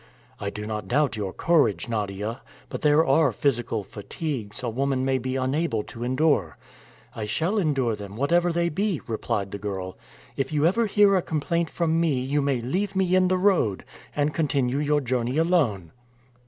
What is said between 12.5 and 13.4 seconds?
leave me in the